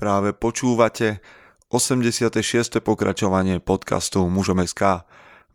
Práve 0.00 0.32
počúvate 0.32 1.20
86. 1.68 2.32
pokračovanie 2.80 3.60
podcastu 3.60 4.24
Mužom 4.32 4.64
SK. 4.64 5.04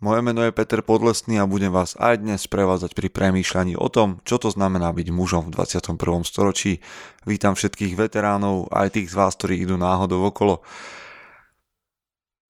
Moje 0.05 0.21
meno 0.21 0.45
je 0.45 0.53
Peter 0.53 0.85
Podlesný 0.85 1.41
a 1.41 1.49
budem 1.49 1.73
vás 1.73 1.97
aj 1.97 2.21
dnes 2.21 2.46
prevádzať 2.46 2.94
pri 2.94 3.10
premýšľaní 3.10 3.73
o 3.73 3.89
tom, 3.89 4.21
čo 4.21 4.38
to 4.38 4.54
znamená 4.54 4.94
byť 4.94 5.10
mužom 5.10 5.50
v 5.50 5.58
21. 5.58 5.97
storočí. 6.21 6.78
Vítam 7.26 7.58
všetkých 7.58 7.97
veteránov, 7.97 8.70
aj 8.70 9.02
tých 9.02 9.10
z 9.10 9.18
vás, 9.18 9.34
ktorí 9.34 9.66
idú 9.66 9.81
náhodou 9.81 10.29
okolo. 10.29 10.62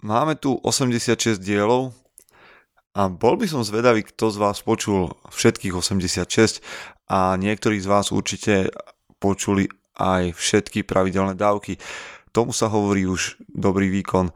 Máme 0.03 0.35
tu 0.35 0.59
86 0.67 1.39
dielov 1.39 1.95
a 2.91 3.07
bol 3.07 3.39
by 3.39 3.47
som 3.47 3.63
zvedavý, 3.63 4.03
kto 4.03 4.35
z 4.35 4.37
vás 4.43 4.59
počul 4.59 5.15
všetkých 5.31 5.71
86 5.71 6.59
a 7.07 7.39
niektorí 7.39 7.79
z 7.79 7.87
vás 7.87 8.11
určite 8.11 8.67
počuli 9.23 9.71
aj 9.95 10.35
všetky 10.35 10.83
pravidelné 10.83 11.35
dávky. 11.35 11.79
Tomu 12.35 12.51
sa 12.51 12.67
hovorí 12.67 13.07
už 13.07 13.39
dobrý 13.47 13.87
výkon. 13.89 14.31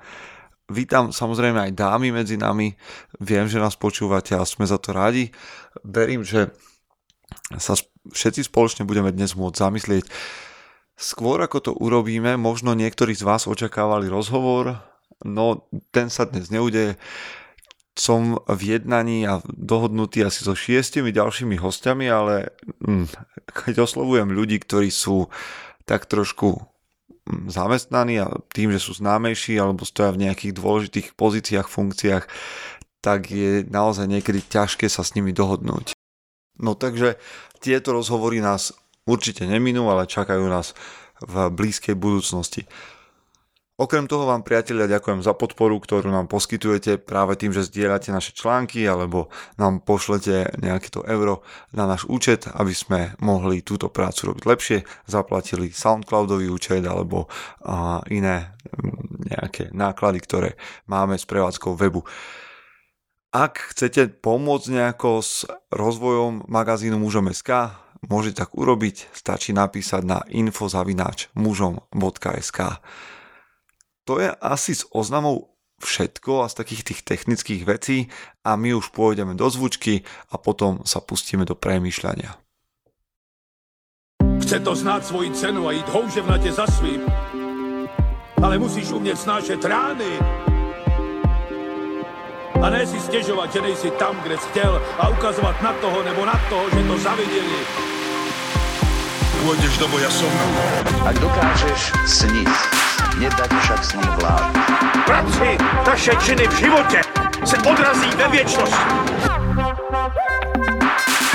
Vítam 0.69 1.09
samozrejme 1.09 1.69
aj 1.69 1.71
dámy 1.75 2.13
medzi 2.13 2.37
nami. 2.37 2.77
Viem, 3.17 3.49
že 3.49 3.59
nás 3.59 3.75
počúvate 3.75 4.37
a 4.37 4.45
sme 4.45 4.63
za 4.69 4.77
to 4.77 4.93
radi. 4.93 5.33
Verím, 5.81 6.21
že 6.21 6.53
sa 7.57 7.73
všetci 8.13 8.47
spoločne 8.47 8.85
budeme 8.85 9.09
dnes 9.09 9.33
môcť 9.33 9.57
zamyslieť. 9.57 10.05
Skôr 10.99 11.39
ako 11.39 11.57
to 11.63 11.71
urobíme, 11.73 12.35
možno 12.35 12.75
niektorí 12.75 13.15
z 13.15 13.23
vás 13.23 13.47
očakávali 13.47 14.11
rozhovor, 14.11 14.83
no 15.23 15.63
ten 15.95 16.11
sa 16.11 16.27
dnes 16.27 16.51
neudeje. 16.51 16.99
Som 17.99 18.39
v 18.47 18.79
jednaní 18.79 19.27
a 19.27 19.43
dohodnutý 19.43 20.23
asi 20.23 20.47
so 20.47 20.55
šiestimi 20.55 21.11
ďalšími 21.11 21.59
hostiami, 21.59 22.07
ale 22.07 22.55
hm, 22.79 23.11
keď 23.51 23.83
oslovujem 23.83 24.31
ľudí, 24.31 24.63
ktorí 24.63 24.87
sú 24.87 25.27
tak 25.83 26.07
trošku 26.07 26.63
hm, 27.27 27.51
zamestnaní 27.51 28.23
a 28.23 28.31
tým, 28.55 28.71
že 28.71 28.79
sú 28.79 28.95
známejší 28.95 29.59
alebo 29.59 29.83
stoja 29.83 30.15
v 30.15 30.23
nejakých 30.23 30.55
dôležitých 30.55 31.07
pozíciách, 31.19 31.67
funkciách, 31.67 32.23
tak 33.03 33.31
je 33.31 33.67
naozaj 33.67 34.07
niekedy 34.07 34.43
ťažké 34.47 34.87
sa 34.87 35.03
s 35.03 35.19
nimi 35.19 35.35
dohodnúť. 35.35 35.95
No 36.59 36.75
takže 36.75 37.19
tieto 37.59 37.95
rozhovory 37.95 38.43
nás 38.43 38.75
určite 39.07 39.47
neminú, 39.47 39.87
ale 39.87 40.07
čakajú 40.07 40.47
nás 40.47 40.75
v 41.23 41.51
blízkej 41.51 41.95
budúcnosti. 41.95 42.67
Okrem 43.79 44.11
toho 44.11 44.27
vám 44.27 44.43
priatelia 44.43 44.91
ďakujem 44.91 45.23
za 45.23 45.31
podporu, 45.31 45.79
ktorú 45.79 46.11
nám 46.11 46.27
poskytujete 46.27 46.99
práve 46.99 47.39
tým, 47.39 47.55
že 47.55 47.63
zdieľate 47.63 48.11
naše 48.11 48.35
články 48.35 48.83
alebo 48.83 49.31
nám 49.55 49.79
pošlete 49.87 50.59
nejaké 50.59 50.91
to 50.91 50.99
euro 51.07 51.47
na 51.71 51.87
náš 51.87 52.03
účet, 52.11 52.51
aby 52.51 52.75
sme 52.75 53.15
mohli 53.23 53.63
túto 53.63 53.87
prácu 53.87 54.35
robiť 54.35 54.43
lepšie, 54.43 54.77
zaplatili 55.07 55.71
Soundcloudový 55.71 56.51
účet 56.51 56.83
alebo 56.83 57.31
iné 58.11 58.51
nejaké 59.31 59.71
náklady, 59.71 60.19
ktoré 60.27 60.49
máme 60.91 61.15
s 61.15 61.23
prevádzkou 61.23 61.79
webu. 61.79 62.03
Ak 63.31 63.71
chcete 63.71 64.11
pomôcť 64.19 64.75
nejako 64.75 65.23
s 65.23 65.47
rozvojom 65.71 66.51
magazínu 66.51 66.99
mužom.sk, 66.99 67.79
môžete 68.11 68.43
tak 68.43 68.51
urobiť, 68.59 69.07
stačí 69.15 69.55
napísať 69.55 70.03
na 70.03 70.19
infozavináč 70.27 71.31
mužom.sk. 71.31 72.59
To 74.09 74.17
je 74.17 74.33
asi 74.41 74.73
s 74.73 74.89
oznamou 74.89 75.53
všetko 75.85 76.41
a 76.41 76.49
z 76.49 76.57
takých 76.57 76.81
tých 76.81 77.01
technických 77.05 77.61
vecí 77.61 78.09
a 78.41 78.57
my 78.57 78.73
už 78.73 78.89
pôjdeme 78.89 79.37
do 79.37 79.45
zvučky 79.45 80.01
a 80.33 80.41
potom 80.41 80.81
sa 80.81 80.97
pustíme 80.97 81.45
do 81.45 81.53
premýšľania. 81.53 82.33
Chce 84.41 84.65
to 84.65 84.73
znáť 84.73 85.13
svoji 85.13 85.29
cenu 85.37 85.61
a 85.69 85.77
ísť 85.77 85.93
houževnate 85.93 86.49
za 86.49 86.65
svým. 86.73 87.05
Ale 88.41 88.57
musíš 88.57 88.97
umieť 88.97 89.29
snášať 89.29 89.61
rány. 89.69 90.17
A 92.57 92.65
ne 92.73 92.81
si 92.81 92.97
stežovať, 92.97 93.61
že 93.61 93.61
nejsi 93.61 93.89
tam, 94.01 94.17
kde 94.25 94.41
si 94.41 94.47
chcel 94.57 94.73
a 94.97 95.13
ukazovať 95.13 95.55
na 95.61 95.71
toho 95.85 96.01
nebo 96.01 96.25
na 96.25 96.37
toho, 96.49 96.65
že 96.73 96.81
to 96.81 96.95
zavideli. 96.97 97.61
Pôjdeš 99.45 99.73
do 99.77 99.85
boja 99.93 100.09
som. 100.09 100.33
Ak 101.05 101.15
dokážeš 101.21 101.93
sniť, 102.09 102.78
nedať 103.19 103.51
však 103.51 103.81
s 103.83 103.91
ním 103.93 104.11
vlád. 104.23 104.43
Práci 105.05 105.49
taše 105.85 106.13
činy 106.23 106.47
v 106.47 106.55
živote 106.55 106.99
se 107.45 107.57
odrazí 107.57 108.09
ve 108.15 108.27
věčnosti. 108.27 108.85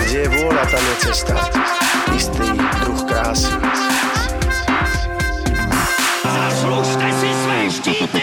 Kde 0.00 0.18
je 0.18 0.28
vôľa, 0.28 0.64
tam 0.70 0.82
je 0.84 0.94
cesta. 1.04 1.34
Istý 2.14 2.48
druh 2.80 3.00
krásy. 3.04 3.52
Zaslužte 6.24 7.06
si 7.12 7.28
své 7.34 7.58
štíty! 7.70 8.22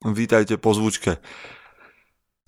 Vítajte 0.00 0.56
po 0.56 0.74
zvučke. 0.74 1.22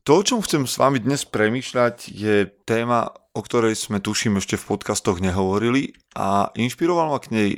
To, 0.03 0.19
o 0.19 0.23
čom 0.27 0.43
chcem 0.43 0.67
s 0.67 0.83
vami 0.83 0.99
dnes 0.99 1.23
premýšľať, 1.23 2.11
je 2.11 2.51
téma, 2.67 3.15
o 3.33 3.41
ktorej 3.41 3.77
sme 3.77 3.99
tuším 4.01 4.37
ešte 4.37 4.61
v 4.61 4.77
podcastoch 4.77 5.19
nehovorili 5.21 5.97
a 6.13 6.53
inšpiroval 6.53 7.09
ma 7.13 7.19
k 7.21 7.33
nej 7.33 7.51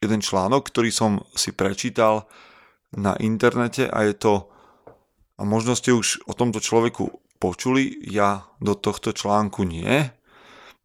jeden 0.00 0.20
článok, 0.24 0.72
ktorý 0.72 0.88
som 0.88 1.20
si 1.36 1.52
prečítal 1.52 2.24
na 2.96 3.12
internete 3.20 3.84
a 3.84 4.08
je 4.08 4.14
to, 4.16 4.34
a 5.36 5.44
možno 5.44 5.76
ste 5.76 5.92
už 5.92 6.24
o 6.24 6.32
tomto 6.32 6.58
človeku 6.58 7.12
počuli, 7.38 7.94
ja 8.08 8.48
do 8.58 8.74
tohto 8.74 9.14
článku 9.14 9.62
nie. 9.62 10.10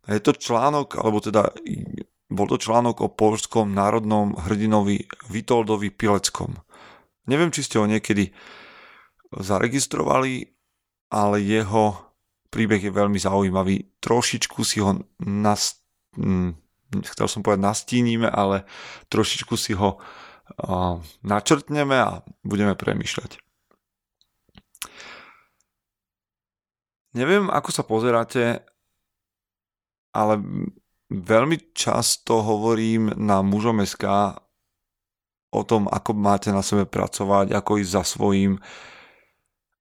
A 0.04 0.08
je 0.12 0.22
to 0.22 0.36
článok, 0.36 1.00
alebo 1.00 1.24
teda 1.24 1.50
bol 2.28 2.46
to 2.52 2.60
článok 2.60 3.02
o 3.02 3.14
polskom 3.14 3.72
národnom 3.72 4.36
hrdinovi 4.36 5.08
Vitoldovi 5.32 5.90
Pileckom. 5.90 6.60
Neviem, 7.32 7.56
či 7.56 7.64
ste 7.64 7.80
ho 7.80 7.88
niekedy 7.88 8.30
zaregistrovali, 9.32 10.52
ale 11.10 11.36
jeho 11.40 12.13
príbeh 12.54 12.78
je 12.78 12.94
veľmi 12.94 13.18
zaujímavý. 13.18 13.98
Trošičku 13.98 14.62
si 14.62 14.78
ho 14.78 15.02
nas, 15.26 15.82
hm, 16.14 16.54
chcel 17.10 17.26
som 17.26 17.42
povedať 17.42 17.66
nastínime, 17.66 18.30
ale 18.30 18.70
trošičku 19.10 19.58
si 19.58 19.74
ho 19.74 19.98
načrtneme 21.26 21.98
a 21.98 22.22
budeme 22.46 22.78
premýšľať. 22.78 23.42
Neviem, 27.14 27.50
ako 27.50 27.70
sa 27.70 27.84
pozeráte, 27.86 28.66
ale 30.14 30.34
veľmi 31.14 31.74
často 31.78 32.42
hovorím 32.42 33.14
na 33.18 33.46
mužom 33.46 33.86
SK 33.86 34.34
o 35.54 35.62
tom, 35.62 35.86
ako 35.86 36.18
máte 36.18 36.50
na 36.50 36.66
sebe 36.66 36.90
pracovať, 36.90 37.54
ako 37.54 37.78
ísť 37.78 37.92
za 37.94 38.04
svojím, 38.18 38.58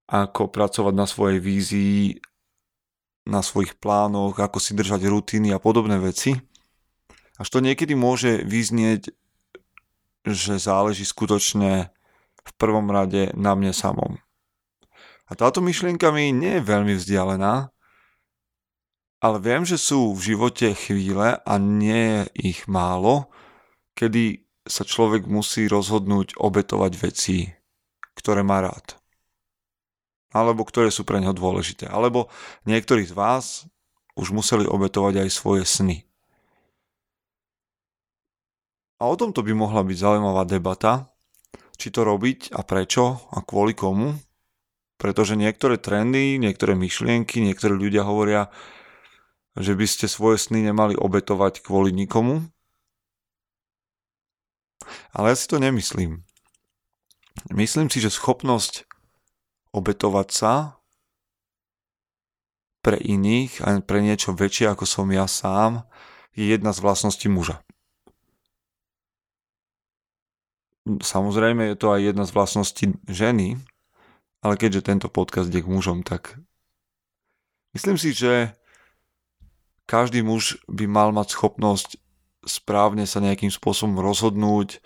ako 0.05 0.53
pracovať 0.53 0.93
na 0.93 1.09
svojej 1.09 1.41
vízii, 1.41 2.21
na 3.23 3.39
svojich 3.39 3.79
plánoch, 3.79 4.35
ako 4.35 4.59
si 4.59 4.75
držať 4.75 5.07
rutiny 5.07 5.55
a 5.55 5.59
podobné 5.59 5.99
veci. 5.99 6.35
Až 7.39 7.47
to 7.49 7.59
niekedy 7.63 7.95
môže 7.95 8.43
vyznieť, 8.43 9.09
že 10.27 10.59
záleží 10.59 11.07
skutočne 11.07 11.91
v 12.43 12.51
prvom 12.59 12.91
rade 12.91 13.31
na 13.35 13.55
mne 13.55 13.71
samom. 13.71 14.19
A 15.27 15.31
táto 15.39 15.63
myšlienka 15.63 16.11
mi 16.11 16.35
nie 16.35 16.59
je 16.59 16.67
veľmi 16.67 16.93
vzdialená, 16.99 17.71
ale 19.23 19.37
viem, 19.39 19.63
že 19.63 19.79
sú 19.79 20.11
v 20.11 20.35
živote 20.35 20.75
chvíle 20.75 21.39
a 21.39 21.53
nie 21.55 22.27
je 22.27 22.51
ich 22.51 22.59
málo, 22.67 23.31
kedy 23.95 24.43
sa 24.67 24.83
človek 24.83 25.27
musí 25.27 25.71
rozhodnúť 25.71 26.35
obetovať 26.35 26.91
veci, 26.99 27.47
ktoré 28.19 28.43
má 28.43 28.59
rád 28.59 29.02
alebo 30.33 30.65
ktoré 30.65 30.89
sú 30.89 31.05
pre 31.05 31.21
neho 31.21 31.31
dôležité. 31.31 31.85
Alebo 31.85 32.27
niektorí 32.65 33.05
z 33.05 33.13
vás 33.13 33.69
už 34.17 34.33
museli 34.33 34.65
obetovať 34.65 35.23
aj 35.23 35.29
svoje 35.29 35.63
sny. 35.63 36.01
A 38.97 39.09
o 39.09 39.15
tomto 39.15 39.45
by 39.45 39.53
mohla 39.53 39.85
byť 39.85 39.97
zaujímavá 39.99 40.43
debata, 40.49 41.13
či 41.77 41.93
to 41.93 42.01
robiť 42.01 42.55
a 42.57 42.65
prečo 42.65 43.29
a 43.29 43.45
kvôli 43.45 43.77
komu. 43.77 44.17
Pretože 44.97 45.35
niektoré 45.35 45.77
trendy, 45.77 46.39
niektoré 46.39 46.73
myšlienky, 46.77 47.43
niektorí 47.43 47.75
ľudia 47.75 48.07
hovoria, 48.07 48.47
že 49.59 49.77
by 49.77 49.85
ste 49.85 50.07
svoje 50.09 50.39
sny 50.41 50.65
nemali 50.65 50.97
obetovať 50.97 51.61
kvôli 51.61 51.91
nikomu. 51.91 52.47
Ale 55.11 55.33
ja 55.33 55.37
si 55.37 55.45
to 55.45 55.59
nemyslím. 55.59 56.23
Myslím 57.51 57.89
si, 57.89 57.99
že 57.99 58.13
schopnosť 58.13 58.87
obetovať 59.73 60.27
sa 60.29 60.53
pre 62.83 62.99
iných 62.99 63.63
a 63.65 63.79
pre 63.81 63.99
niečo 64.05 64.37
väčšie 64.37 64.69
ako 64.69 64.85
som 64.85 65.07
ja 65.09 65.25
sám 65.25 65.83
je 66.37 66.45
jedna 66.47 66.71
z 66.75 66.79
vlastností 66.83 67.27
muža. 67.31 67.61
Samozrejme 70.83 71.73
je 71.73 71.77
to 71.79 71.95
aj 71.95 72.01
jedna 72.11 72.23
z 72.27 72.35
vlastností 72.35 72.85
ženy, 73.07 73.55
ale 74.43 74.59
keďže 74.59 74.87
tento 74.91 75.07
podcast 75.07 75.47
je 75.47 75.63
k 75.63 75.71
mužom, 75.71 76.03
tak 76.03 76.35
myslím 77.71 77.95
si, 77.95 78.11
že 78.11 78.51
každý 79.87 80.19
muž 80.19 80.59
by 80.67 80.83
mal 80.87 81.15
mať 81.15 81.31
schopnosť 81.31 82.03
správne 82.43 83.07
sa 83.07 83.23
nejakým 83.23 83.51
spôsobom 83.51 84.03
rozhodnúť 84.03 84.83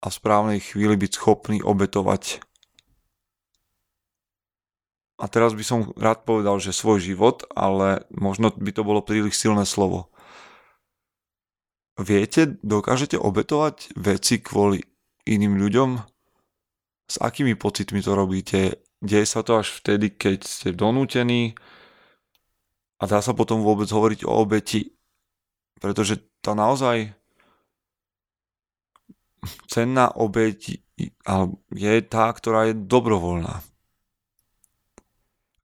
a 0.00 0.06
v 0.08 0.14
správnej 0.14 0.60
chvíli 0.62 0.94
byť 0.94 1.12
schopný 1.18 1.58
obetovať. 1.60 2.40
A 5.20 5.28
teraz 5.28 5.52
by 5.52 5.60
som 5.60 5.92
rád 6.00 6.24
povedal, 6.24 6.56
že 6.56 6.72
svoj 6.72 7.04
život, 7.04 7.44
ale 7.52 8.08
možno 8.08 8.48
by 8.56 8.72
to 8.72 8.82
bolo 8.88 9.04
príliš 9.04 9.36
silné 9.36 9.68
slovo. 9.68 10.08
Viete, 12.00 12.56
dokážete 12.64 13.20
obetovať 13.20 13.92
veci 14.00 14.40
kvôli 14.40 14.80
iným 15.28 15.60
ľuďom? 15.60 16.00
S 17.04 17.20
akými 17.20 17.52
pocitmi 17.52 18.00
to 18.00 18.16
robíte? 18.16 18.80
Deje 19.04 19.28
sa 19.28 19.44
to 19.44 19.60
až 19.60 19.76
vtedy, 19.76 20.16
keď 20.16 20.40
ste 20.40 20.72
donútení 20.72 21.52
a 22.96 23.04
dá 23.04 23.20
sa 23.20 23.36
potom 23.36 23.60
vôbec 23.60 23.92
hovoriť 23.92 24.24
o 24.24 24.32
obeti, 24.40 24.96
pretože 25.76 26.20
tá 26.40 26.56
naozaj 26.56 27.12
cenná 29.68 30.08
obeť 30.16 30.80
je 31.72 31.94
tá, 32.08 32.32
ktorá 32.32 32.72
je 32.72 32.74
dobrovoľná. 32.76 33.60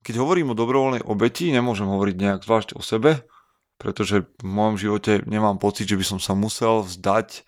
Keď 0.07 0.15
hovorím 0.23 0.55
o 0.55 0.59
dobrovoľnej 0.59 1.03
obeti, 1.03 1.51
nemôžem 1.51 1.83
hovoriť 1.83 2.15
nejak 2.15 2.47
zvlášť 2.47 2.79
o 2.79 2.81
sebe, 2.81 3.27
pretože 3.75 4.23
v 4.39 4.47
mojom 4.47 4.79
živote 4.79 5.19
nemám 5.27 5.59
pocit, 5.59 5.83
že 5.83 5.99
by 5.99 6.05
som 6.15 6.19
sa 6.23 6.31
musel 6.31 6.87
vzdať 6.87 7.43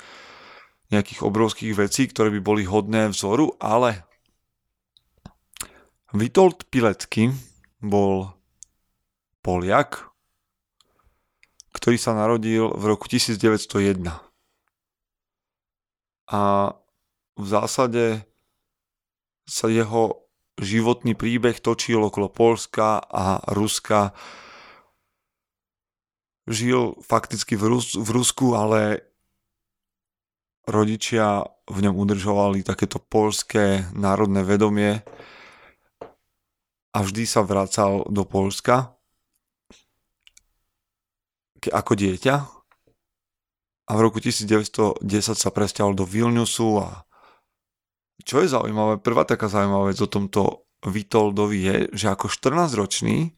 nejakých 0.91 1.23
obrovských 1.23 1.71
vecí, 1.79 2.11
ktoré 2.11 2.27
by 2.35 2.43
boli 2.43 2.67
hodné 2.67 3.07
vzoru, 3.15 3.55
ale 3.63 4.03
Witold 6.11 6.67
Pilecký 6.67 7.31
bol 7.79 8.35
Poliak, 9.39 10.11
ktorý 11.71 11.95
sa 11.95 12.11
narodil 12.11 12.75
v 12.75 12.83
roku 12.91 13.07
1901. 13.07 14.03
A 16.27 16.41
v 17.39 17.45
zásade 17.47 18.27
sa 19.47 19.71
jeho 19.71 20.28
životný 20.59 21.15
príbeh 21.15 21.57
točil 21.63 22.03
okolo 22.03 22.27
Polska 22.27 22.99
a 22.99 23.39
Ruska. 23.55 24.11
Žil 26.49 26.99
fakticky 26.99 27.55
v, 27.55 27.63
Rus- 27.75 27.97
v 27.97 28.09
Rusku, 28.11 28.53
ale 28.53 29.07
rodičia 30.69 31.47
v 31.65 31.77
ňom 31.89 31.95
udržovali 31.97 32.61
takéto 32.61 33.01
polské 33.01 33.89
národné 33.95 34.45
vedomie 34.45 35.01
a 36.93 36.97
vždy 37.01 37.23
sa 37.25 37.41
vracal 37.41 38.05
do 38.09 38.25
Polska 38.25 38.99
ako 41.67 41.93
dieťa. 41.99 42.35
A 43.89 43.91
v 43.97 43.99
roku 44.05 44.21
1910 44.21 45.01
sa 45.33 45.49
presťahol 45.49 45.97
do 45.97 46.05
Vilniusu 46.05 46.79
a 46.79 47.08
čo 48.23 48.43
je 48.43 48.51
zaujímavé, 48.51 48.99
prvá 48.99 49.23
taká 49.23 49.47
zaujímavá 49.47 49.91
vec 49.91 49.99
o 49.99 50.09
tomto 50.09 50.67
Vitoldovi 50.87 51.59
je, 51.59 51.75
že 51.91 52.07
ako 52.11 52.31
14 52.31 52.71
ročný 52.79 53.35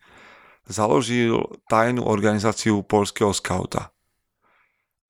založil 0.70 1.42
tajnú 1.66 2.06
organizáciu 2.06 2.86
polského 2.86 3.34
skauta. 3.34 3.90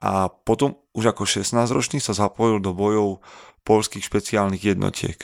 A 0.01 0.31
potom 0.31 0.81
už 0.97 1.13
ako 1.13 1.29
16-ročný 1.29 2.01
sa 2.01 2.17
zapojil 2.17 2.57
do 2.57 2.73
bojov 2.73 3.21
polských 3.61 4.01
špeciálnych 4.01 4.73
jednotiek. 4.73 5.21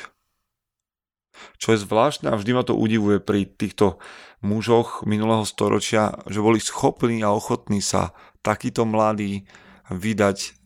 Čo 1.58 1.74
je 1.74 1.82
zvláštne 1.82 2.30
a 2.30 2.38
vždy 2.38 2.52
ma 2.54 2.64
to 2.66 2.78
udivuje 2.78 3.22
pri 3.22 3.46
týchto 3.46 4.02
mužoch 4.42 5.06
minulého 5.06 5.46
storočia, 5.46 6.18
že 6.30 6.42
boli 6.42 6.62
schopní 6.62 7.26
a 7.26 7.34
ochotní 7.34 7.82
sa 7.82 8.14
takíto 8.46 8.86
mladí 8.86 9.50
vydať 9.90 10.57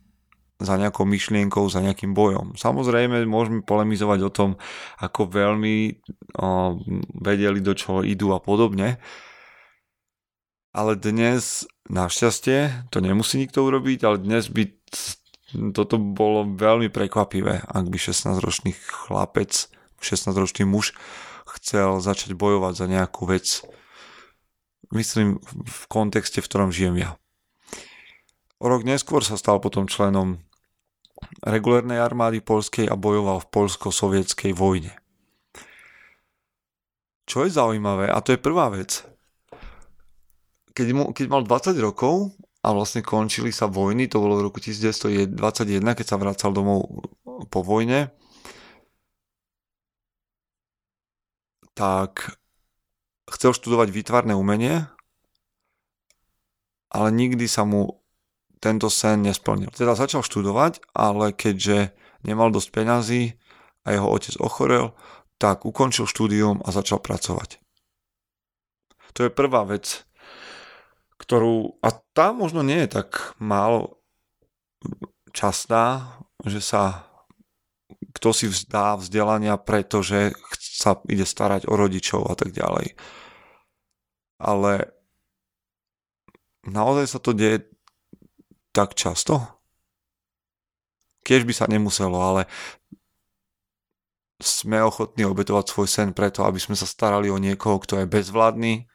za 0.61 0.77
nejakou 0.77 1.03
myšlienkou, 1.09 1.65
za 1.67 1.81
nejakým 1.81 2.13
bojom. 2.13 2.53
Samozrejme, 2.53 3.25
môžeme 3.25 3.65
polemizovať 3.65 4.19
o 4.25 4.31
tom, 4.31 4.49
ako 5.01 5.27
veľmi 5.27 5.75
o, 6.37 6.77
vedeli, 7.17 7.59
do 7.59 7.73
čoho 7.73 8.05
idú 8.05 8.31
a 8.31 8.39
podobne, 8.39 9.01
ale 10.71 10.95
dnes, 10.95 11.67
našťastie, 11.91 12.87
to 12.93 13.03
nemusí 13.03 13.35
nikto 13.35 13.65
urobiť, 13.67 13.99
ale 14.07 14.17
dnes 14.23 14.47
by 14.47 14.71
toto 15.75 15.99
bolo 15.99 16.47
veľmi 16.47 16.87
prekvapivé, 16.87 17.67
ak 17.67 17.85
by 17.91 17.97
16-ročný 17.99 18.71
chlapec, 18.71 19.67
16-ročný 19.99 20.63
muž 20.63 20.95
chcel 21.59 21.99
začať 21.99 22.39
bojovať 22.39 22.73
za 22.79 22.87
nejakú 22.87 23.27
vec. 23.27 23.67
Myslím 24.95 25.43
v 25.51 25.83
kontexte, 25.91 26.39
v 26.39 26.47
ktorom 26.47 26.71
žijem 26.71 27.03
ja. 27.03 27.19
O 28.61 28.69
rok 28.71 28.87
neskôr 28.87 29.25
sa 29.25 29.35
stal 29.35 29.59
potom 29.59 29.91
členom 29.91 30.39
regulárnej 31.41 31.97
armády 31.97 32.39
polskej 32.43 32.85
a 32.89 32.95
bojoval 32.95 33.41
v 33.41 33.49
polsko-sovietskej 33.49 34.53
vojne. 34.53 34.93
Čo 37.25 37.47
je 37.47 37.53
zaujímavé, 37.53 38.11
a 38.11 38.19
to 38.19 38.35
je 38.35 38.39
prvá 38.41 38.67
vec, 38.73 39.05
keď, 40.71 40.87
mu, 40.91 41.03
keď 41.11 41.25
mal 41.31 41.41
20 41.43 41.77
rokov 41.79 42.33
a 42.61 42.67
vlastne 42.75 43.05
končili 43.05 43.49
sa 43.53 43.67
vojny, 43.67 44.07
to 44.07 44.19
bolo 44.19 44.39
v 44.39 44.45
roku 44.51 44.59
1921, 44.59 45.37
keď 45.97 46.05
sa 46.05 46.19
vracal 46.19 46.51
domov 46.51 47.07
po 47.47 47.59
vojne, 47.63 48.11
tak 51.71 52.35
chcel 53.31 53.55
študovať 53.55 53.89
výtvarné 53.89 54.35
umenie, 54.35 54.85
ale 56.91 57.07
nikdy 57.15 57.47
sa 57.47 57.63
mu 57.63 58.00
tento 58.61 58.87
sen 58.93 59.25
nesplnil. 59.25 59.73
Teda 59.73 59.97
začal 59.97 60.21
študovať, 60.21 60.93
ale 60.93 61.33
keďže 61.33 61.91
nemal 62.21 62.53
dosť 62.53 62.69
peňazí 62.69 63.23
a 63.83 63.87
jeho 63.97 64.05
otec 64.05 64.37
ochorel, 64.37 64.93
tak 65.41 65.65
ukončil 65.65 66.05
štúdium 66.05 66.61
a 66.61 66.69
začal 66.69 67.01
pracovať. 67.01 67.57
To 69.17 69.25
je 69.25 69.33
prvá 69.33 69.65
vec, 69.65 70.05
ktorú, 71.17 71.81
a 71.81 71.89
tá 72.13 72.31
možno 72.31 72.61
nie 72.61 72.85
je 72.85 73.01
tak 73.01 73.33
málo 73.41 73.99
častá, 75.33 76.15
že 76.45 76.61
sa 76.61 77.11
kto 78.11 78.29
si 78.35 78.45
vzdá 78.51 78.99
vzdelania, 78.99 79.55
pretože 79.55 80.35
sa 80.59 80.99
ide 81.07 81.23
starať 81.23 81.65
o 81.69 81.73
rodičov 81.79 82.27
a 82.27 82.35
tak 82.35 82.51
ďalej. 82.51 82.93
Ale 84.41 84.91
naozaj 86.67 87.05
sa 87.07 87.19
to 87.23 87.31
deje 87.31 87.70
tak 88.71 88.95
často? 88.95 89.39
Keď 91.21 91.41
by 91.45 91.53
sa 91.53 91.65
nemuselo, 91.69 92.17
ale 92.17 92.49
sme 94.41 94.81
ochotní 94.81 95.21
obetovať 95.27 95.65
svoj 95.69 95.87
sen 95.87 96.09
preto, 96.17 96.41
aby 96.41 96.57
sme 96.57 96.73
sa 96.73 96.89
starali 96.89 97.29
o 97.29 97.37
niekoho, 97.37 97.77
kto 97.77 98.01
je 98.01 98.09
bezvládny, 98.09 98.89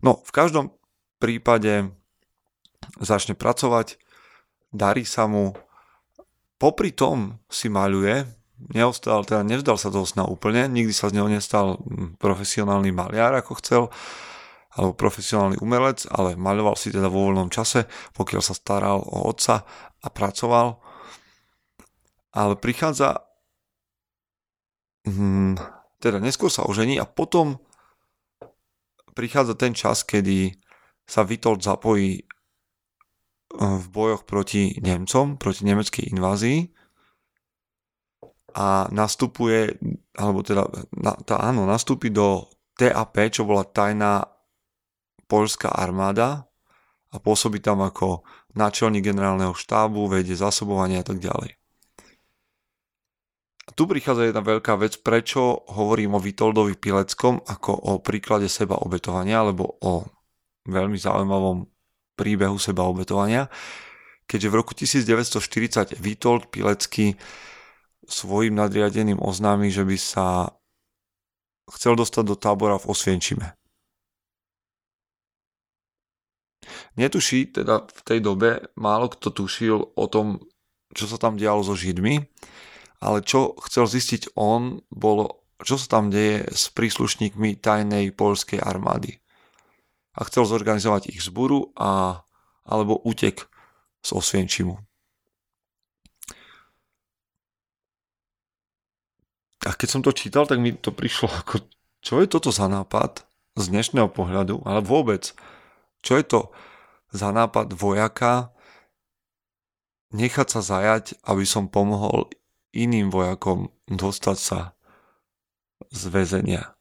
No, 0.00 0.16
v 0.24 0.32
každom 0.32 0.72
prípade 1.20 1.92
začne 2.96 3.36
pracovať, 3.36 4.00
darí 4.72 5.04
sa 5.04 5.28
mu, 5.28 5.52
popri 6.56 6.96
tom 6.96 7.36
si 7.52 7.68
maľuje, 7.68 8.24
neostal, 8.72 9.28
teda 9.28 9.44
nevzdal 9.44 9.76
sa 9.76 9.92
toho 9.92 10.08
sna 10.08 10.24
úplne, 10.24 10.68
nikdy 10.72 10.92
sa 10.96 11.12
z 11.12 11.20
neho 11.20 11.28
nestal 11.28 11.80
profesionálny 12.16 12.92
maliar, 12.92 13.36
ako 13.36 13.52
chcel, 13.60 13.82
alebo 14.70 14.94
profesionálny 14.94 15.58
umelec, 15.58 16.06
ale 16.14 16.38
maľoval 16.38 16.78
si 16.78 16.94
teda 16.94 17.10
vo 17.10 17.26
voľnom 17.26 17.50
čase, 17.50 17.90
pokiaľ 18.14 18.42
sa 18.42 18.54
staral 18.54 19.02
o 19.02 19.26
otca 19.26 19.66
a 19.98 20.08
pracoval. 20.08 20.78
Ale 22.30 22.54
prichádza, 22.54 23.18
hm, 25.10 25.58
teda 25.98 26.22
neskôr 26.22 26.48
sa 26.48 26.62
ožení 26.62 27.02
a 27.02 27.04
potom 27.04 27.58
prichádza 29.18 29.58
ten 29.58 29.74
čas, 29.74 30.06
kedy 30.06 30.54
sa 31.02 31.26
Vitold 31.26 31.66
zapojí 31.66 32.22
eh, 32.22 32.24
v 33.58 33.86
bojoch 33.90 34.22
proti 34.22 34.78
Nemcom, 34.78 35.34
proti 35.34 35.66
nemeckej 35.66 36.14
invázii 36.14 36.58
a 38.54 38.90
nastupuje, 38.90 39.78
alebo 40.18 40.42
teda 40.42 40.66
na, 40.98 41.14
tá, 41.22 41.38
áno, 41.38 41.66
nastúpi 41.66 42.10
do 42.10 42.50
TAP, 42.74 43.30
čo 43.30 43.46
bola 43.46 43.62
tajná 43.62 44.26
poľská 45.30 45.70
armáda 45.70 46.50
a 47.14 47.16
pôsobí 47.22 47.62
tam 47.62 47.86
ako 47.86 48.26
náčelník 48.58 49.06
generálneho 49.06 49.54
štábu, 49.54 50.10
vedie 50.10 50.34
zasobovanie 50.34 50.98
a 50.98 51.06
tak 51.06 51.22
ďalej 51.22 51.60
tu 53.74 53.86
prichádza 53.86 54.30
jedna 54.30 54.42
veľká 54.42 54.74
vec, 54.76 54.98
prečo 55.00 55.64
hovorím 55.72 56.18
o 56.18 56.20
Vitoldovi 56.20 56.74
Pileckom 56.76 57.40
ako 57.40 57.70
o 57.72 57.92
príklade 58.02 58.50
seba 58.50 58.76
obetovania, 58.76 59.40
alebo 59.40 59.78
o 59.80 60.04
veľmi 60.66 60.98
zaujímavom 60.98 61.66
príbehu 62.18 62.58
seba 62.60 62.84
obetovania, 62.84 63.48
keďže 64.26 64.48
v 64.50 64.58
roku 64.58 64.72
1940 64.76 65.96
Vitold 65.96 66.52
Pilecký 66.52 67.16
svojim 68.04 68.58
nadriadeným 68.58 69.22
oznámi, 69.22 69.70
že 69.70 69.86
by 69.86 69.96
sa 69.96 70.50
chcel 71.70 71.94
dostať 71.94 72.24
do 72.26 72.36
tábora 72.36 72.76
v 72.76 72.90
Osvienčime. 72.90 73.59
Netuší, 76.98 77.54
teda 77.54 77.86
v 77.86 78.00
tej 78.02 78.18
dobe 78.24 78.70
málo 78.74 79.10
kto 79.12 79.30
tušil 79.30 79.78
o 79.94 80.04
tom, 80.10 80.42
čo 80.94 81.06
sa 81.06 81.18
tam 81.20 81.38
dialo 81.38 81.62
so 81.62 81.78
Židmi, 81.78 82.18
ale 83.00 83.24
čo 83.24 83.56
chcel 83.68 83.86
zistiť 83.86 84.34
on, 84.36 84.82
bolo, 84.90 85.46
čo 85.62 85.78
sa 85.78 86.00
tam 86.00 86.10
deje 86.10 86.48
s 86.50 86.68
príslušníkmi 86.74 87.60
tajnej 87.62 88.12
polskej 88.12 88.60
armády. 88.60 89.20
A 90.18 90.26
chcel 90.26 90.44
zorganizovať 90.44 91.14
ich 91.14 91.22
zburu 91.22 91.70
a, 91.78 92.22
alebo 92.66 92.98
útek 93.06 93.46
z 94.02 94.10
Osvienčimu. 94.10 94.76
A 99.60 99.76
keď 99.76 99.88
som 99.88 100.00
to 100.00 100.16
čítal, 100.16 100.48
tak 100.48 100.56
mi 100.56 100.72
to 100.72 100.88
prišlo 100.88 101.28
ako, 101.28 101.60
čo 102.00 102.24
je 102.24 102.26
toto 102.26 102.48
za 102.48 102.64
nápad 102.64 103.28
z 103.60 103.64
dnešného 103.68 104.08
pohľadu, 104.08 104.64
ale 104.64 104.80
vôbec, 104.80 105.36
čo 106.00 106.16
je 106.16 106.24
to 106.24 106.48
za 107.10 107.28
nápad 107.34 107.74
vojaka 107.74 108.54
nechať 110.14 110.48
sa 110.50 110.60
zajať, 110.60 111.22
aby 111.26 111.44
som 111.46 111.70
pomohol 111.70 112.30
iným 112.74 113.10
vojakom 113.10 113.70
dostať 113.90 114.38
sa 114.38 114.60
z 115.90 116.02
väzenia. 116.10 116.74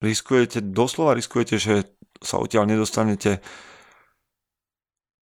Riskujete, 0.00 0.62
doslova 0.62 1.18
riskujete, 1.18 1.58
že 1.58 1.74
sa 2.22 2.38
odtiaľ 2.38 2.70
nedostanete 2.70 3.42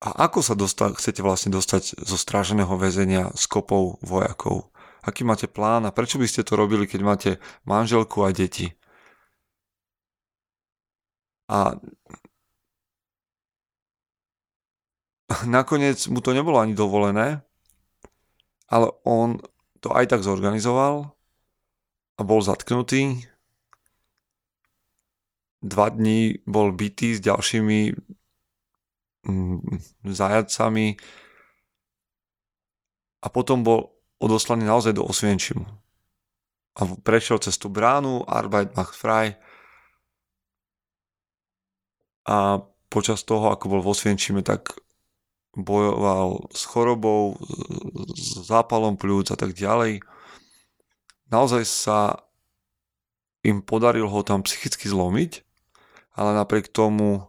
a 0.02 0.10
ako 0.26 0.40
sa 0.42 0.58
dosta- 0.58 0.98
chcete 0.98 1.22
vlastne 1.22 1.54
dostať 1.54 2.02
zo 2.02 2.18
stráženého 2.18 2.74
väzenia 2.74 3.30
s 3.38 3.46
kopou 3.46 4.02
vojakov? 4.02 4.74
Aký 5.06 5.22
máte 5.22 5.46
plán 5.46 5.86
a 5.86 5.94
prečo 5.94 6.18
by 6.18 6.26
ste 6.26 6.42
to 6.42 6.58
robili, 6.58 6.90
keď 6.90 7.02
máte 7.06 7.32
manželku 7.70 8.26
a 8.26 8.34
deti? 8.34 8.74
A 11.52 11.78
nakoniec 15.46 16.02
mu 16.10 16.20
to 16.22 16.34
nebolo 16.34 16.58
ani 16.58 16.74
dovolené, 16.74 17.46
ale 18.72 18.88
on 19.06 19.38
to 19.82 19.94
aj 19.94 20.10
tak 20.10 20.22
zorganizoval 20.26 21.14
a 22.18 22.22
bol 22.22 22.42
zatknutý. 22.42 23.26
Dva 25.62 25.94
dní 25.94 26.42
bol 26.50 26.74
bytý 26.74 27.18
s 27.18 27.22
ďalšími 27.22 27.80
mm, 29.30 29.60
zajacami 30.10 30.98
a 33.22 33.28
potom 33.30 33.62
bol 33.62 33.94
odoslaný 34.18 34.66
naozaj 34.66 34.98
do 34.98 35.06
Osvienčimu. 35.06 35.66
A 36.72 36.82
prešiel 37.06 37.38
cez 37.38 37.62
tú 37.62 37.70
bránu 37.70 38.26
Arbeit 38.26 38.74
macht 38.74 38.98
frei 38.98 39.38
a 42.26 42.62
počas 42.90 43.22
toho, 43.22 43.54
ako 43.54 43.66
bol 43.70 43.82
v 43.86 43.92
Osvienčime, 43.94 44.42
tak 44.42 44.81
bojoval 45.56 46.48
s 46.56 46.64
chorobou, 46.64 47.36
s 48.16 48.48
zápalom 48.48 48.96
pľúc 48.96 49.36
a 49.36 49.38
tak 49.38 49.52
ďalej. 49.52 50.00
Naozaj 51.32 51.64
sa 51.68 52.00
im 53.44 53.60
podarilo 53.60 54.08
ho 54.08 54.22
tam 54.24 54.46
psychicky 54.46 54.88
zlomiť, 54.88 55.44
ale 56.16 56.38
napriek 56.38 56.70
tomu 56.70 57.18
e, 57.18 57.22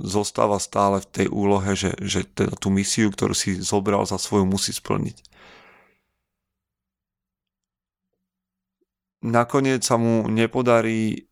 zostáva 0.00 0.56
stále 0.58 1.04
v 1.04 1.10
tej 1.10 1.26
úlohe, 1.28 1.76
že, 1.76 1.92
že 2.00 2.24
teda 2.24 2.56
tú 2.56 2.72
misiu, 2.72 3.12
ktorú 3.12 3.36
si 3.36 3.58
zobral 3.60 4.02
za 4.08 4.16
svoju, 4.16 4.48
musí 4.48 4.72
splniť. 4.72 5.34
Nakoniec 9.24 9.80
sa 9.80 9.96
mu 9.96 10.28
nepodarí 10.28 11.28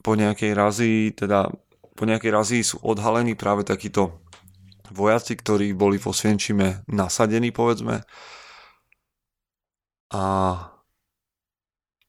po 0.00 0.16
nejakej 0.16 0.52
razii, 0.56 1.00
teda 1.12 1.52
po 1.96 2.04
nejakej 2.04 2.32
razii 2.32 2.62
sú 2.64 2.76
odhalení 2.84 3.36
práve 3.36 3.64
takíto 3.64 4.24
vojaci, 4.92 5.38
ktorí 5.38 5.72
boli 5.72 5.96
vo 5.96 6.10
Svienčime 6.10 6.86
nasadení, 6.90 7.54
povedzme. 7.54 8.06
A 10.10 10.24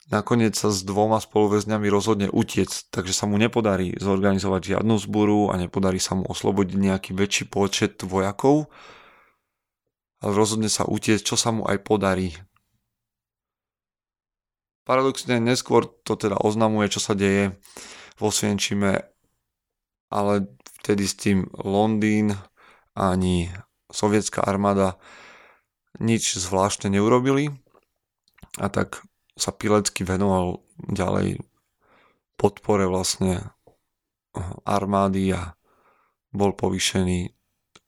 nakoniec 0.09 0.53
sa 0.53 0.69
s 0.69 0.85
dvoma 0.85 1.17
spoluväzňami 1.17 1.87
rozhodne 1.89 2.27
utiec, 2.29 2.69
takže 2.93 3.13
sa 3.13 3.25
mu 3.25 3.35
nepodarí 3.41 3.97
zorganizovať 3.97 4.77
žiadnu 4.77 4.95
zburu 5.01 5.49
a 5.51 5.57
nepodarí 5.57 5.97
sa 5.97 6.15
mu 6.15 6.23
oslobodiť 6.29 6.77
nejaký 6.77 7.11
väčší 7.17 7.49
počet 7.49 8.01
vojakov, 8.05 8.69
ale 10.21 10.31
rozhodne 10.33 10.69
sa 10.69 10.85
utiec, 10.85 11.21
čo 11.21 11.35
sa 11.35 11.53
mu 11.53 11.65
aj 11.65 11.81
podarí. 11.83 12.37
Paradoxne 14.87 15.43
neskôr 15.43 15.83
to 16.07 16.15
teda 16.15 16.39
oznamuje, 16.39 16.87
čo 16.87 17.03
sa 17.03 17.11
deje 17.11 17.59
vo 18.15 18.31
Svienčime 18.31 19.17
ale 20.09 20.47
vtedy 20.81 21.03
s 21.03 21.15
tým 21.19 21.39
Londýn 21.59 22.35
ani 22.97 23.53
sovietská 23.93 24.41
armáda 24.41 24.97
nič 26.01 26.41
zvláštne 26.41 26.89
neurobili 26.89 27.53
a 28.57 28.67
tak 28.73 29.05
sa 29.37 29.53
Pilecký 29.53 30.01
venoval 30.01 30.65
ďalej 30.89 31.37
podpore 32.37 32.89
vlastne 32.89 33.53
armády 34.65 35.33
a 35.33 35.53
bol 36.33 36.53
povýšený 36.53 37.33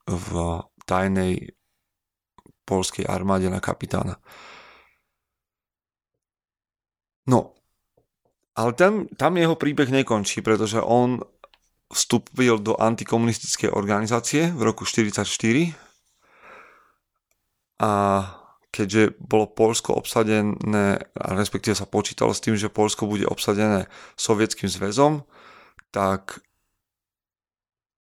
v 0.10 0.30
tajnej 0.86 1.54
polskej 2.66 3.06
armáde 3.06 3.50
na 3.50 3.62
kapitána. 3.62 4.18
No, 7.30 7.54
ale 8.58 8.74
tam, 8.74 9.06
tam 9.14 9.38
jeho 9.38 9.54
príbeh 9.54 9.94
nekončí, 9.94 10.42
pretože 10.42 10.82
on 10.82 11.22
vstúpil 11.90 12.62
do 12.62 12.78
antikomunistickej 12.78 13.74
organizácie 13.74 14.54
v 14.54 14.62
roku 14.62 14.86
1944 14.86 15.74
a 17.82 17.94
keďže 18.70 19.18
bolo 19.18 19.50
Polsko 19.50 19.98
obsadené, 19.98 21.02
respektíve 21.18 21.74
sa 21.74 21.90
počítalo 21.90 22.38
s 22.38 22.44
tým, 22.44 22.54
že 22.54 22.70
Polsko 22.70 23.10
bude 23.10 23.26
obsadené 23.26 23.90
Sovietským 24.14 24.70
zväzom, 24.70 25.26
tak 25.90 26.46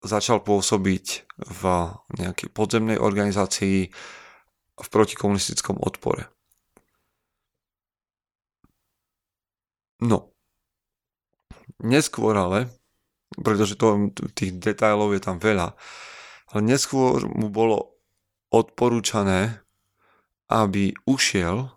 začal 0.00 0.40
pôsobiť 0.40 1.28
v 1.36 1.62
nejakej 2.16 2.48
podzemnej 2.52 2.96
organizácii 2.96 3.92
v 4.74 4.86
protikomunistickom 4.88 5.76
odpore. 5.84 6.32
No, 10.00 10.32
neskôr 11.80 12.36
ale 12.36 12.83
pretože 13.40 13.74
to, 13.74 14.10
tých 14.34 14.54
detajlov 14.58 15.14
je 15.16 15.22
tam 15.22 15.36
veľa. 15.42 15.74
Ale 16.54 16.60
neskôr 16.62 17.26
mu 17.26 17.50
bolo 17.50 17.98
odporúčané, 18.54 19.64
aby 20.46 20.94
ušiel, 21.08 21.72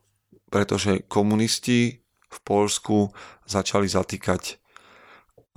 pretože 0.52 1.08
komunisti 1.10 2.04
v 2.28 2.38
Polsku 2.44 3.10
začali 3.48 3.88
zatýkať 3.88 4.60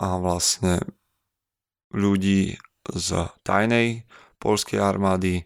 a 0.00 0.16
vlastne 0.16 0.80
ľudí 1.92 2.56
z 2.88 3.08
tajnej 3.44 4.08
polskej 4.40 4.80
armády 4.80 5.44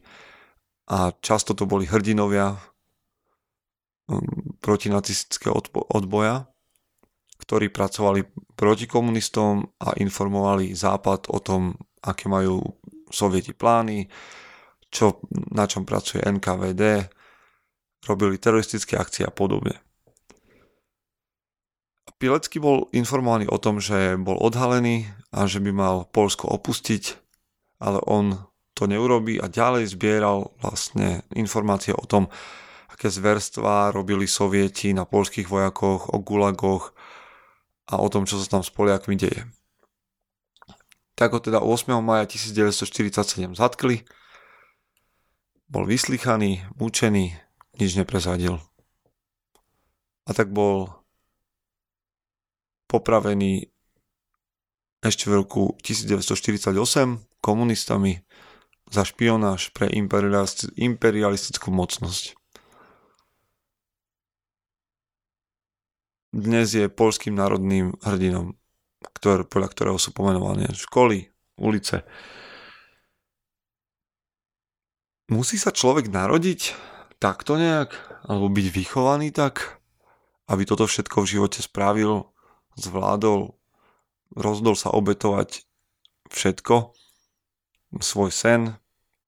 a 0.87 1.11
často 1.19 1.57
to 1.57 1.65
boli 1.67 1.89
hrdinovia 1.89 2.55
um, 4.07 4.55
protinacistického 4.61 5.57
odboja 5.91 6.55
ktorí 7.45 7.69
pracovali 7.69 8.25
proti 8.55 8.87
komunistom 8.87 9.67
a 9.83 9.99
informovali 9.99 10.75
Západ 10.75 11.31
o 11.31 11.39
tom, 11.43 11.75
aké 12.03 12.31
majú 12.31 12.63
sovieti 13.11 13.55
plány, 13.55 14.07
čo, 14.91 15.23
na 15.51 15.67
čom 15.67 15.83
pracuje 15.83 16.23
NKVD, 16.23 17.11
robili 18.07 18.39
teroristické 18.39 18.95
akcie 18.95 19.27
a 19.27 19.35
podobne. 19.35 19.83
Pilecký 22.15 22.63
bol 22.63 22.89
informovaný 22.95 23.51
o 23.51 23.59
tom, 23.59 23.83
že 23.83 24.15
bol 24.17 24.39
odhalený 24.39 25.11
a 25.35 25.51
že 25.51 25.59
by 25.59 25.75
mal 25.75 26.07
Polsko 26.09 26.47
opustiť, 26.47 27.19
ale 27.83 27.99
on 28.07 28.39
to 28.73 28.87
neurobí 28.87 29.37
a 29.43 29.51
ďalej 29.51 29.93
zbieral 29.93 30.55
vlastne 30.63 31.27
informácie 31.35 31.91
o 31.91 32.07
tom, 32.07 32.31
aké 32.91 33.11
zverstvá 33.11 33.91
robili 33.91 34.31
sovieti 34.31 34.95
na 34.95 35.03
polských 35.03 35.51
vojakoch, 35.51 36.15
o 36.15 36.19
gulagoch, 36.23 36.94
a 37.89 38.01
o 38.01 38.09
tom, 38.09 38.25
čo 38.25 38.41
sa 38.41 38.47
tam 38.49 38.63
s 38.65 38.73
Poliakmi 38.73 39.17
deje. 39.17 39.45
Tak 41.15 41.31
ho 41.31 41.39
teda 41.39 41.63
8. 41.63 41.95
maja 42.03 42.27
1947 42.27 43.55
zatkli, 43.55 44.03
bol 45.71 45.87
vyslychaný, 45.87 46.65
mučený, 46.77 47.35
nič 47.79 47.91
neprezadil. 47.95 48.59
A 50.25 50.31
tak 50.33 50.51
bol 50.51 50.91
popravený 52.89 53.69
ešte 55.05 55.29
v 55.29 55.45
roku 55.45 55.77
1948 55.85 56.73
komunistami 57.45 58.25
za 58.89 59.05
špionáž 59.05 59.75
pre 59.77 59.91
imperialistickú 59.93 61.69
mocnosť. 61.69 62.39
Dnes 66.35 66.67
je 66.75 66.91
polským 66.91 67.39
národným 67.39 67.95
hrdinom, 68.03 68.59
ktor, 69.15 69.47
podľa 69.47 69.69
ktorého 69.71 69.99
sú 70.03 70.11
pomenované 70.11 70.67
školy, 70.75 71.31
ulice. 71.55 72.03
Musí 75.31 75.57
sa 75.57 75.71
človek 75.71 76.11
narodiť 76.11 76.75
takto 77.23 77.55
nejak, 77.55 77.95
alebo 78.27 78.51
byť 78.51 78.67
vychovaný 78.75 79.31
tak, 79.31 79.79
aby 80.51 80.67
toto 80.67 80.91
všetko 80.91 81.23
v 81.23 81.31
živote 81.31 81.63
spravil, 81.63 82.29
zvládol, 82.75 83.55
rozdol 84.35 84.75
sa 84.75 84.91
obetovať 84.91 85.65
všetko, 86.35 86.93
svoj 88.03 88.31
sen 88.35 88.75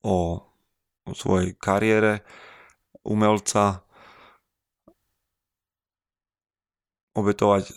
o, 0.02 0.42
svojej 1.14 1.54
kariére 1.54 2.26
umelca, 3.06 3.85
obetovať 7.16 7.72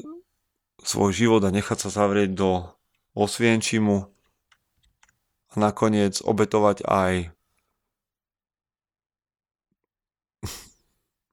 svoj 0.84 1.12
život 1.16 1.42
a 1.48 1.56
nechať 1.56 1.88
sa 1.88 2.04
zavrieť 2.04 2.36
do 2.36 2.68
osvienčimu 3.16 3.98
a 5.50 5.56
nakoniec 5.56 6.20
obetovať 6.22 6.84
aj 6.86 7.14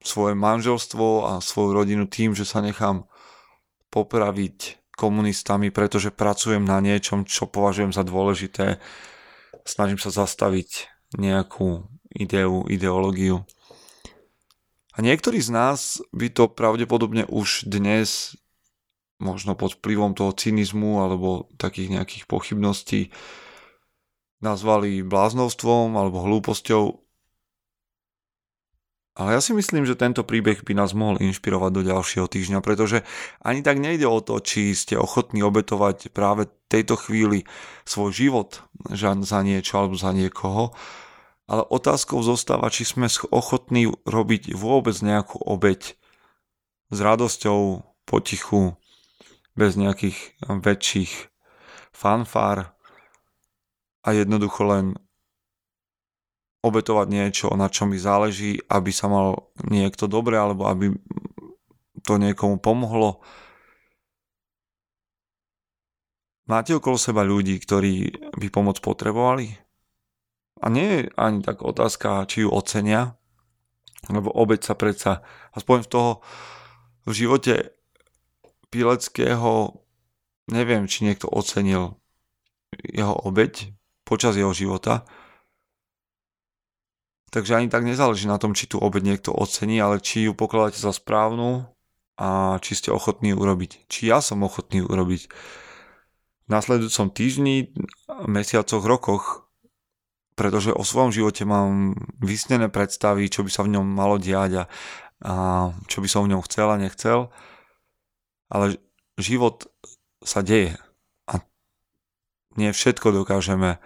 svoje 0.09 0.33
manželstvo 0.33 1.07
a 1.27 1.43
svoju 1.43 1.71
rodinu 1.75 2.07
tým, 2.07 2.33
že 2.33 2.47
sa 2.47 2.63
nechám 2.63 3.05
popraviť 3.91 4.79
komunistami, 4.97 5.69
pretože 5.69 6.09
pracujem 6.09 6.65
na 6.65 6.81
niečom, 6.81 7.23
čo 7.23 7.45
považujem 7.45 7.93
za 7.93 8.01
dôležité. 8.01 8.81
Snažím 9.61 10.01
sa 10.01 10.09
zastaviť 10.09 10.89
nejakú 11.13 11.85
ideu, 12.17 12.65
ideológiu. 12.65 13.45
A 14.97 15.05
niektorí 15.05 15.37
z 15.37 15.53
nás 15.53 16.01
by 16.09 16.33
to 16.33 16.49
pravdepodobne 16.49 17.29
už 17.29 17.69
dnes, 17.69 18.33
možno 19.21 19.53
pod 19.53 19.77
vplyvom 19.77 20.17
toho 20.17 20.33
cynizmu 20.33 21.05
alebo 21.05 21.45
takých 21.61 22.01
nejakých 22.01 22.25
pochybností, 22.25 23.13
nazvali 24.41 25.05
bláznovstvom 25.05 25.93
alebo 25.93 26.25
hlúposťou. 26.25 26.97
Ale 29.17 29.37
ja 29.37 29.41
si 29.41 29.53
myslím, 29.53 29.85
že 29.85 29.97
tento 29.97 30.25
príbeh 30.25 30.61
by 30.61 30.73
nás 30.77 30.97
mohol 30.97 31.21
inšpirovať 31.21 31.71
do 31.73 31.81
ďalšieho 31.85 32.29
týždňa, 32.29 32.61
pretože 32.61 33.01
ani 33.41 33.61
tak 33.61 33.77
nejde 33.77 34.05
o 34.05 34.21
to, 34.21 34.41
či 34.41 34.73
ste 34.73 34.97
ochotní 34.97 35.45
obetovať 35.45 36.09
práve 36.09 36.49
tejto 36.69 36.97
chvíli 36.97 37.45
svoj 37.85 38.13
život 38.13 38.65
za 38.93 39.39
niečo 39.45 39.73
alebo 39.77 39.97
za 39.97 40.09
niekoho, 40.13 40.73
ale 41.47 41.63
otázkou 41.63 42.19
zostáva, 42.19 42.67
či 42.67 42.83
sme 42.83 43.07
ochotní 43.31 43.87
robiť 44.03 44.51
vôbec 44.51 44.99
nejakú 44.99 45.39
obeť 45.39 45.95
s 46.91 46.97
radosťou, 46.99 47.87
potichu, 48.07 48.79
bez 49.57 49.75
nejakých 49.75 50.37
väčších 50.47 51.11
fanfár 51.91 52.71
a 54.05 54.09
jednoducho 54.15 54.63
len 54.63 54.85
obetovať 56.63 57.07
niečo, 57.09 57.47
na 57.57 57.67
čo 57.67 57.89
mi 57.89 57.99
záleží, 57.99 58.61
aby 58.69 58.91
sa 58.95 59.11
mal 59.11 59.51
niekto 59.65 60.07
dobre, 60.07 60.39
alebo 60.39 60.69
aby 60.69 60.93
to 62.05 62.15
niekomu 62.15 62.61
pomohlo. 62.61 63.19
Máte 66.47 66.71
okolo 66.71 66.95
seba 66.95 67.27
ľudí, 67.27 67.59
ktorí 67.59 68.13
by 68.39 68.47
pomoc 68.47 68.79
potrebovali? 68.79 69.66
A 70.61 70.65
nie 70.73 70.87
je 70.87 70.99
ani 71.17 71.45
tak 71.45 71.61
otázka, 71.61 72.25
či 72.25 72.45
ju 72.45 72.49
ocenia, 72.49 73.17
lebo 74.09 74.31
obeď 74.33 74.59
sa 74.63 74.73
predsa, 74.73 75.25
aspoň 75.53 75.77
v 75.85 75.91
toho 75.91 76.11
v 77.07 77.11
živote 77.15 77.71
Pileckého 78.67 79.79
neviem, 80.51 80.91
či 80.91 81.07
niekto 81.07 81.31
ocenil 81.31 81.95
jeho 82.83 83.15
obeď, 83.15 83.71
počas 84.03 84.35
jeho 84.35 84.51
života. 84.51 85.07
Takže 87.31 87.55
ani 87.59 87.67
tak 87.71 87.87
nezáleží 87.87 88.27
na 88.27 88.39
tom, 88.39 88.55
či 88.55 88.67
tu 88.67 88.79
obed 88.79 89.03
niekto 89.03 89.31
ocení, 89.31 89.79
ale 89.79 90.03
či 90.03 90.27
ju 90.27 90.35
pokladáte 90.35 90.79
za 90.79 90.91
správnu 90.95 91.67
a 92.19 92.59
či 92.59 92.75
ste 92.75 92.91
ochotní 92.91 93.31
urobiť. 93.35 93.87
Či 93.87 94.11
ja 94.11 94.19
som 94.23 94.43
ochotný 94.43 94.83
urobiť. 94.83 95.31
V 96.47 96.49
nasledujúcom 96.51 97.11
týždni, 97.11 97.75
mesiacoch, 98.27 98.83
rokoch, 98.83 99.46
pretože 100.37 100.69
o 100.69 100.85
svojom 100.85 101.09
živote 101.09 101.43
mám 101.43 101.97
vysnené 102.21 102.69
predstavy, 102.69 103.25
čo 103.27 103.41
by 103.41 103.49
sa 103.49 103.65
v 103.65 103.73
ňom 103.73 103.83
malo 103.83 104.21
diať 104.21 104.61
a, 104.61 104.63
a 105.25 105.33
čo 105.89 105.99
by 105.99 106.07
som 106.07 106.23
v 106.23 106.37
ňom 106.37 106.45
chcel 106.45 106.69
a 106.69 106.77
nechcel. 106.77 107.33
Ale 108.53 108.77
život 109.17 109.65
sa 110.21 110.45
deje 110.45 110.77
nie 112.57 112.73
všetko 112.73 113.13
dokážeme 113.13 113.77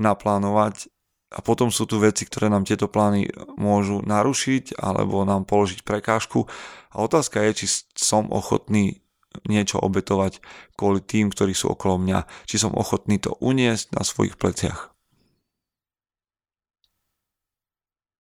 naplánovať 0.00 0.88
a 1.30 1.38
potom 1.44 1.68
sú 1.68 1.84
tu 1.84 2.00
veci, 2.00 2.24
ktoré 2.24 2.48
nám 2.48 2.64
tieto 2.66 2.88
plány 2.88 3.30
môžu 3.60 4.00
narušiť 4.02 4.80
alebo 4.80 5.22
nám 5.22 5.44
položiť 5.46 5.84
prekážku 5.84 6.48
a 6.90 6.96
otázka 7.04 7.44
je, 7.44 7.64
či 7.64 7.66
som 7.94 8.32
ochotný 8.32 9.04
niečo 9.50 9.82
obetovať 9.82 10.40
kvôli 10.78 11.02
tým, 11.02 11.30
ktorí 11.30 11.52
sú 11.52 11.74
okolo 11.74 11.98
mňa, 12.00 12.46
či 12.46 12.56
som 12.56 12.74
ochotný 12.74 13.18
to 13.18 13.34
uniesť 13.42 13.94
na 13.94 14.06
svojich 14.06 14.38
pleciach. 14.38 14.93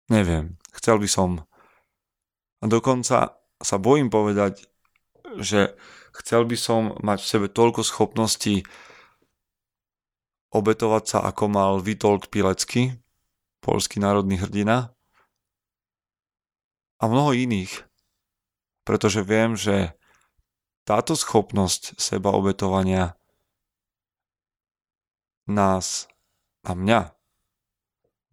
Neviem, 0.10 0.58
chcel 0.74 0.98
by 0.98 1.06
som. 1.06 1.30
A 2.60 2.66
dokonca 2.66 3.38
sa 3.62 3.76
bojím 3.78 4.10
povedať, 4.10 4.66
že 5.38 5.78
chcel 6.18 6.50
by 6.50 6.58
som 6.58 6.98
mať 6.98 7.22
v 7.22 7.30
sebe 7.30 7.48
toľko 7.48 7.86
schopností 7.86 8.66
obetovať 10.50 11.04
sa, 11.06 11.18
ako 11.30 11.46
mal 11.46 11.72
Vitold 11.78 12.34
Pilecký, 12.34 12.98
polský 13.62 14.02
národný 14.02 14.42
hrdina 14.42 14.98
a 16.98 17.04
mnoho 17.06 17.38
iných. 17.38 17.86
Pretože 18.82 19.22
viem, 19.22 19.54
že 19.54 19.94
táto 20.90 21.14
schopnosť 21.14 22.02
seba 22.02 22.34
obetovania 22.34 23.14
nás 25.46 26.10
a 26.66 26.74
mňa 26.74 27.14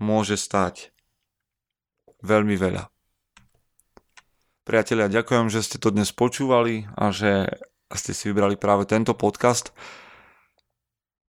môže 0.01 0.41
stať 0.41 0.96
veľmi 2.23 2.57
veľa. 2.57 2.89
Priatelia, 4.67 5.07
ďakujem, 5.07 5.47
že 5.47 5.63
ste 5.63 5.79
to 5.79 5.95
dnes 5.95 6.11
počúvali 6.11 6.91
a 6.99 7.15
že 7.15 7.47
ste 7.95 8.11
si 8.11 8.27
vybrali 8.35 8.59
práve 8.59 8.83
tento 8.83 9.15
podcast. 9.15 9.71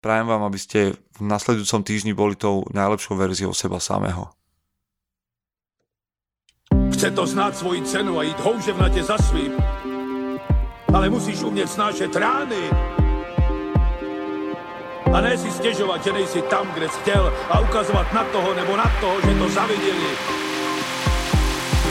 Prajem 0.01 0.25
vám, 0.25 0.49
aby 0.49 0.57
ste 0.57 0.97
v 0.97 1.21
nasledujúcom 1.21 1.85
týždni 1.85 2.17
boli 2.17 2.33
tou 2.33 2.65
najlepšou 2.73 3.13
verziou 3.19 3.53
seba 3.53 3.77
samého. 3.77 4.33
Chce 6.97 7.11
to 7.11 7.27
znát 7.27 7.57
svoji 7.57 7.83
cenu 7.83 8.19
a 8.19 8.23
jít 8.23 8.41
houževnatě 8.41 9.05
za 9.05 9.19
svým. 9.19 9.53
Ale 10.95 11.11
musíš 11.11 11.43
umět 11.43 11.69
snášet 11.69 12.17
rány. 12.17 12.71
A 15.13 15.21
ne 15.21 15.39
si 15.39 15.51
stěžovat, 15.51 16.05
že 16.05 16.13
nejsi 16.13 16.43
tam, 16.43 16.73
kde 16.73 16.89
jsi 16.89 17.01
chtěl 17.01 17.33
a 17.51 17.61
ukazovat 17.61 18.13
na 18.13 18.25
toho 18.25 18.55
nebo 18.55 18.77
na 18.77 18.93
toho, 19.01 19.21
že 19.21 19.39
to 19.39 19.49
zaviděli 19.49 20.46